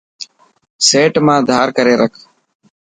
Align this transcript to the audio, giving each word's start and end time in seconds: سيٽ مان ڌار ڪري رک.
سيٽ 0.87 1.13
مان 1.25 1.39
ڌار 1.49 1.67
ڪري 1.77 1.93
رک. 2.01 2.13